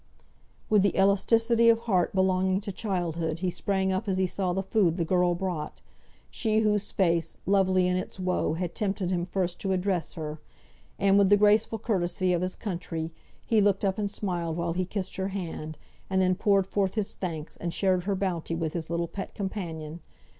[0.67, 4.63] With the elasticity of heart belonging to childhood he sprang up as he saw the
[4.63, 5.83] food the girl brought;
[6.31, 10.39] she whose face, lovely in its woe, had tempted him first to address her;
[10.97, 13.11] and, with the graceful courtesy of his country,
[13.45, 15.77] he looked up and smiled while he kissed her hand,
[16.09, 19.99] and then poured forth his thanks, and shared her bounty with his little pet companion.